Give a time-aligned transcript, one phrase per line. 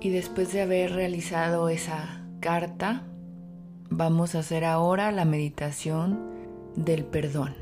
[0.00, 3.04] Y después de haber realizado esa carta,
[3.90, 6.18] vamos a hacer ahora la meditación
[6.74, 7.54] del perdón.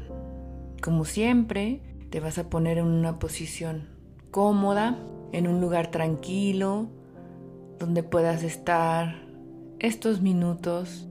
[0.80, 3.88] Como siempre, te vas a poner en una posición
[4.31, 4.96] cómoda,
[5.32, 6.88] en un lugar tranquilo,
[7.78, 9.17] donde puedas estar
[9.81, 11.09] estos minutos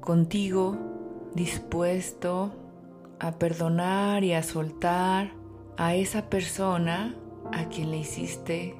[0.00, 0.78] contigo,
[1.34, 2.52] dispuesto
[3.18, 5.32] a perdonar y a soltar
[5.76, 7.16] a esa persona
[7.52, 8.76] a quien le hiciste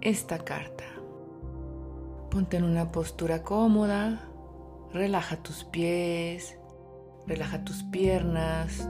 [0.00, 0.89] esta carta.
[2.30, 4.20] Ponte en una postura cómoda,
[4.92, 6.56] relaja tus pies,
[7.26, 8.88] relaja tus piernas,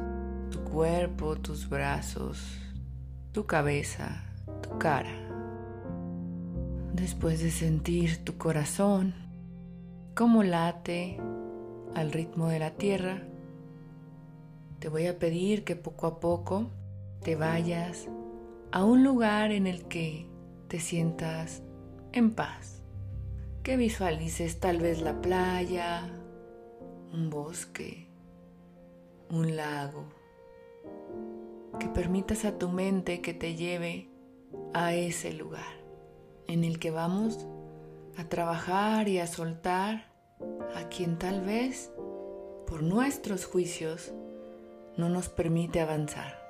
[0.50, 2.38] tu cuerpo, tus brazos,
[3.32, 4.24] tu cabeza,
[4.62, 5.14] tu cara.
[6.92, 9.14] Después de sentir tu corazón,
[10.14, 11.18] cómo late
[11.95, 13.22] al ritmo de la tierra,
[14.80, 16.70] te voy a pedir que poco a poco
[17.22, 18.06] te vayas
[18.70, 20.26] a un lugar en el que
[20.68, 21.62] te sientas
[22.12, 22.79] en paz.
[23.62, 26.08] Que visualices tal vez la playa,
[27.12, 28.08] un bosque,
[29.28, 30.06] un lago.
[31.78, 34.08] Que permitas a tu mente que te lleve
[34.72, 35.80] a ese lugar
[36.46, 37.46] en el que vamos
[38.16, 40.10] a trabajar y a soltar
[40.74, 41.92] a quien tal vez
[42.66, 44.12] por nuestros juicios
[44.96, 46.40] no nos permite avanzar.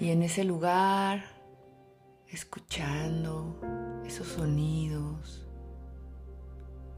[0.00, 1.24] Y en ese lugar,
[2.28, 3.60] escuchando
[4.04, 5.43] esos sonidos,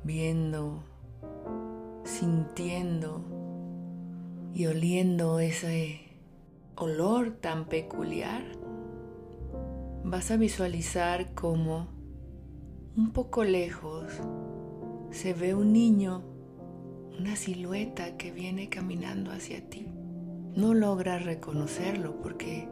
[0.06, 0.84] viendo,
[2.04, 3.24] sintiendo
[4.54, 6.00] y oliendo ese
[6.76, 8.42] olor tan peculiar,
[10.04, 11.88] vas a visualizar como
[12.96, 14.04] un poco lejos
[15.10, 16.22] se ve un niño
[17.18, 19.86] una silueta que viene caminando hacia ti.
[20.54, 22.68] No logras reconocerlo porque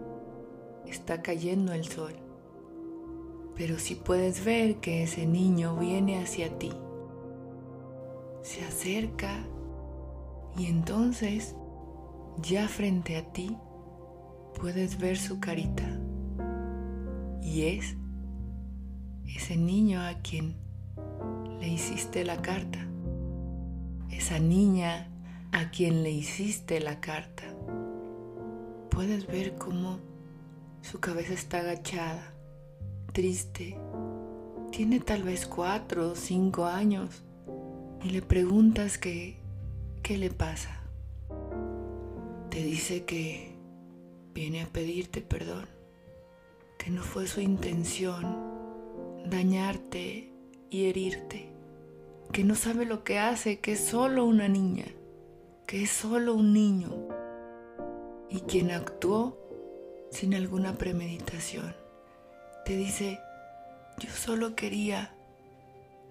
[0.87, 2.13] está cayendo el sol,
[3.57, 6.73] pero sí puedes ver que ese niño viene hacia ti.
[8.45, 9.45] Se acerca
[10.57, 11.57] y entonces
[12.41, 13.57] ya frente a ti
[14.61, 15.99] puedes ver su carita.
[17.43, 17.97] Y es
[19.27, 20.57] ese niño a quien
[21.59, 22.87] le hiciste la carta
[24.17, 25.09] esa niña
[25.53, 27.45] a quien le hiciste la carta.
[28.91, 29.99] Puedes ver cómo
[30.83, 32.33] su cabeza está agachada,
[33.13, 33.77] triste.
[34.71, 37.25] Tiene tal vez cuatro o cinco años
[38.05, 39.37] y le preguntas qué
[40.07, 40.81] le pasa.
[42.51, 43.57] Te dice que
[44.35, 45.67] viene a pedirte perdón,
[46.79, 48.55] que no fue su intención
[49.27, 50.31] dañarte
[50.71, 51.55] y herirte
[52.35, 54.87] que no sabe lo que hace, que es solo una niña,
[55.69, 56.91] que es solo un niño
[58.29, 59.39] y quien actuó
[60.11, 61.77] sin alguna premeditación.
[62.65, 63.21] Te dice,
[64.01, 65.15] yo solo quería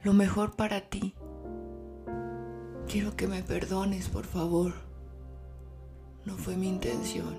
[0.01, 1.13] lo mejor para ti.
[2.87, 4.73] Quiero que me perdones, por favor.
[6.25, 7.35] No fue mi intención.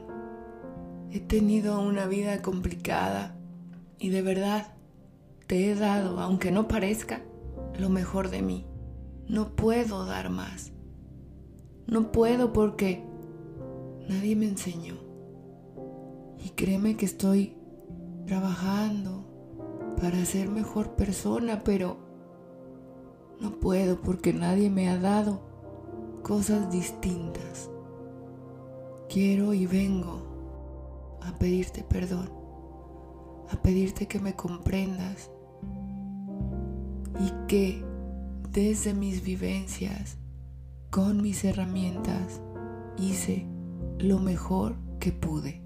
[1.11, 3.37] He tenido una vida complicada
[3.99, 4.75] y de verdad
[5.47, 7.23] te he dado, aunque no parezca,
[7.79, 8.67] lo mejor de mí.
[9.29, 10.73] No puedo dar más.
[11.87, 13.05] No puedo porque
[14.09, 14.97] nadie me enseñó.
[16.45, 17.57] Y créeme que estoy
[18.27, 19.25] trabajando
[20.01, 21.99] para ser mejor persona, pero
[23.41, 25.41] no puedo porque nadie me ha dado
[26.23, 27.71] cosas distintas.
[29.09, 32.31] Quiero y vengo a pedirte perdón,
[33.51, 35.31] a pedirte que me comprendas
[37.21, 37.85] y que
[38.51, 40.17] desde mis vivencias,
[40.91, 42.41] con mis herramientas,
[42.99, 43.47] hice
[43.99, 45.63] lo mejor que pude.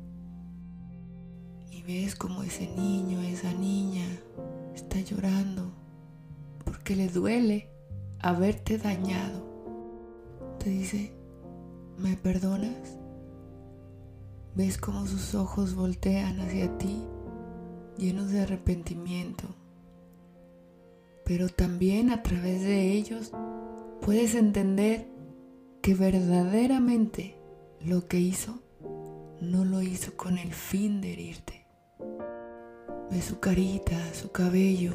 [1.71, 4.07] Y ves como ese niño, esa niña
[4.75, 5.78] está llorando
[6.69, 7.69] porque le duele
[8.21, 9.43] haberte dañado.
[10.59, 11.13] Te dice,
[11.97, 12.99] ¿me perdonas?
[14.55, 17.05] Ves como sus ojos voltean hacia ti
[17.97, 19.59] llenos de arrepentimiento
[21.29, 23.33] pero también a través de ellos
[24.01, 25.07] puedes entender
[25.83, 27.37] que verdaderamente
[27.83, 28.63] lo que hizo
[29.43, 31.67] no lo hizo con el fin de herirte.
[33.11, 34.95] Ve su carita, su cabello,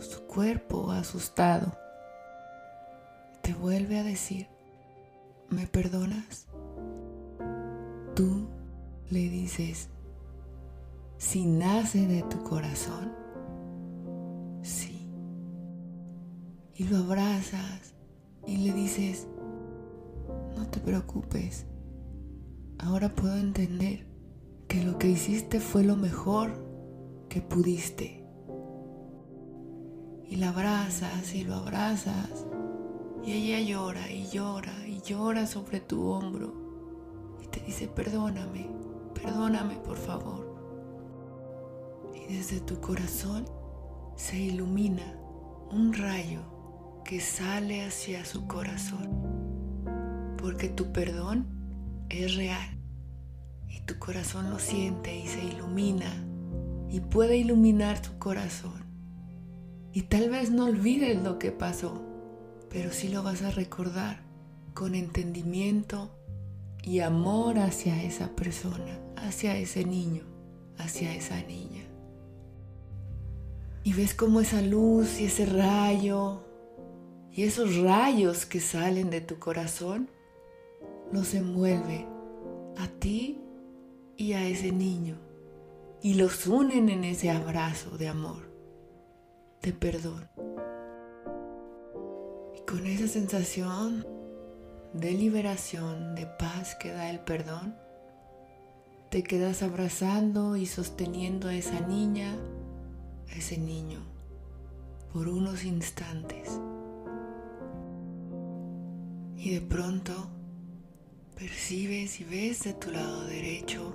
[0.00, 1.72] su cuerpo asustado.
[3.42, 4.48] Te vuelve a decir,
[5.48, 6.46] ¿me perdonas?
[8.14, 8.48] Tú
[9.10, 9.88] le dices,
[11.18, 13.20] si nace de tu corazón,
[16.80, 17.92] y lo abrazas
[18.46, 19.28] y le dices,
[20.56, 21.66] no te preocupes,
[22.78, 24.06] ahora puedo entender
[24.66, 26.64] que lo que hiciste fue lo mejor
[27.28, 28.19] que pudiste.
[30.30, 32.46] Y la abrazas y lo abrazas
[33.24, 36.54] y ella llora y llora y llora sobre tu hombro
[37.42, 38.70] y te dice perdóname,
[39.12, 40.48] perdóname por favor.
[42.14, 43.44] Y desde tu corazón
[44.16, 45.18] se ilumina
[45.70, 46.40] un rayo
[47.04, 49.08] que sale hacia su corazón.
[50.38, 51.46] Porque tu perdón
[52.08, 52.78] es real
[53.68, 56.24] y tu corazón lo siente y se ilumina
[56.88, 58.89] y puede iluminar tu corazón.
[59.92, 62.00] Y tal vez no olvides lo que pasó,
[62.68, 64.22] pero sí lo vas a recordar
[64.74, 66.10] con entendimiento
[66.82, 70.22] y amor hacia esa persona, hacia ese niño,
[70.78, 71.84] hacia esa niña.
[73.82, 76.44] Y ves cómo esa luz y ese rayo
[77.32, 80.08] y esos rayos que salen de tu corazón
[81.12, 82.06] los envuelven
[82.76, 83.40] a ti
[84.16, 85.16] y a ese niño
[86.02, 88.49] y los unen en ese abrazo de amor,
[89.62, 90.28] de perdón.
[92.56, 94.06] Y con esa sensación
[94.94, 97.76] de liberación, de paz que da el perdón,
[99.10, 102.36] te quedas abrazando y sosteniendo a esa niña,
[103.28, 104.00] a ese niño,
[105.12, 106.60] por unos instantes.
[109.36, 110.12] Y de pronto
[111.34, 113.94] percibes y ves de tu lado derecho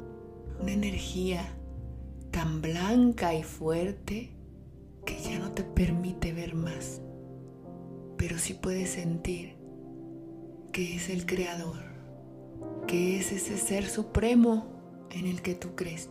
[0.59, 1.45] una energía
[2.31, 4.35] tan blanca y fuerte
[5.05, 7.01] que ya no te permite ver más,
[8.17, 9.55] pero sí puedes sentir
[10.71, 11.77] que es el creador,
[12.87, 16.09] que es ese ser supremo en el que tú crees.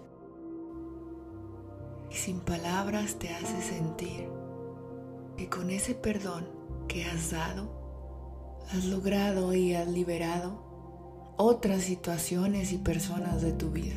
[2.10, 4.28] Y sin palabras te hace sentir
[5.36, 6.46] que con ese perdón
[6.88, 13.96] que has dado, has logrado y has liberado otras situaciones y personas de tu vida.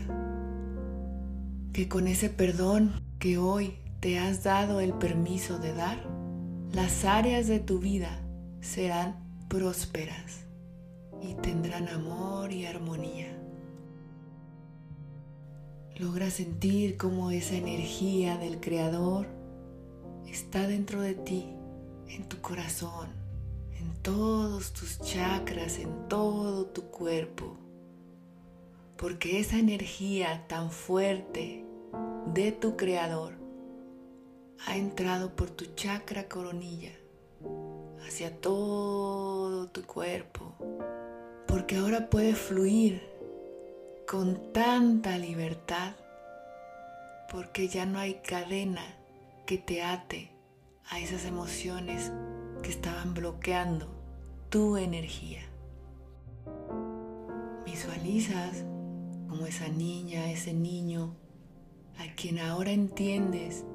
[1.72, 6.01] Que con ese perdón que hoy te has dado el permiso de dar,
[6.71, 8.21] las áreas de tu vida
[8.62, 9.18] serán
[9.50, 10.45] prósperas
[11.21, 13.38] y tendrán amor y armonía.
[15.98, 19.27] Logra sentir cómo esa energía del Creador
[20.25, 21.50] está dentro de ti,
[22.07, 23.09] en tu corazón,
[24.04, 27.57] todos tus chakras, en todo tu cuerpo.
[28.95, 31.65] Porque esa energía tan fuerte
[32.33, 33.47] de tu creador
[34.65, 36.92] ha entrado por tu chakra coronilla
[38.06, 40.56] hacia todo tu cuerpo.
[41.48, 43.01] Porque ahora puede fluir
[44.07, 45.95] con tanta libertad.
[47.31, 48.83] Porque ya no hay cadena
[49.45, 50.31] que te ate
[50.89, 52.12] a esas emociones
[52.63, 53.88] que estaban bloqueando
[54.50, 55.42] tu energía.
[57.65, 58.63] Visualizas
[59.27, 61.15] como esa niña, ese niño,
[61.98, 63.65] a quien ahora entiendes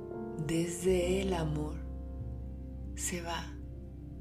[0.47, 1.75] desde el amor,
[2.95, 3.55] se va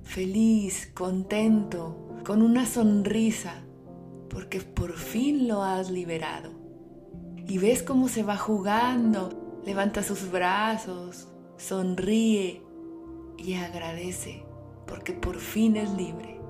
[0.03, 3.63] feliz, contento, con una sonrisa,
[4.29, 6.51] porque por fin lo has liberado.
[7.47, 11.27] Y ves cómo se va jugando, levanta sus brazos,
[11.57, 12.61] sonríe
[13.37, 14.43] y agradece,
[14.87, 16.41] porque por fin es libre.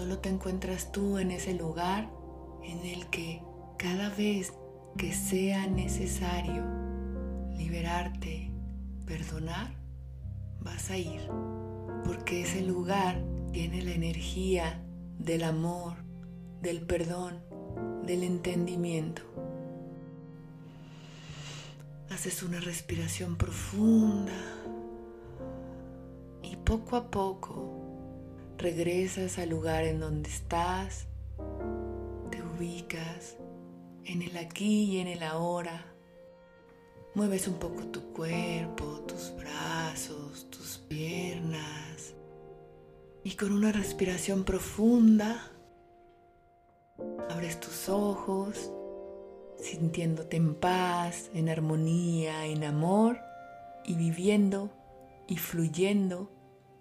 [0.00, 2.10] solo te encuentras tú en ese lugar
[2.62, 3.42] en el que
[3.76, 4.54] cada vez
[5.00, 6.62] que sea necesario
[7.56, 8.50] liberarte,
[9.06, 9.74] perdonar,
[10.60, 11.22] vas a ir,
[12.04, 13.18] porque ese lugar
[13.50, 14.84] tiene la energía
[15.18, 15.94] del amor,
[16.60, 17.42] del perdón,
[18.04, 19.22] del entendimiento.
[22.10, 24.36] Haces una respiración profunda
[26.42, 27.80] y poco a poco
[28.58, 31.06] regresas al lugar en donde estás,
[32.30, 33.38] te ubicas
[34.04, 35.86] en el aquí y en el ahora.
[37.14, 42.14] Mueves un poco tu cuerpo, tus brazos, tus piernas
[43.24, 45.50] y con una respiración profunda
[47.28, 48.70] abres tus ojos
[49.56, 53.18] sintiéndote en paz, en armonía, en amor
[53.84, 54.70] y viviendo
[55.28, 56.30] y fluyendo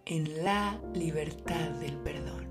[0.05, 2.48] en la libertad del perdón.